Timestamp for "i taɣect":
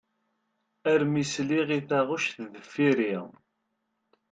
1.77-2.37